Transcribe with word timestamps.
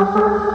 Thank 0.00 0.49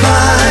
smile. 0.00 0.49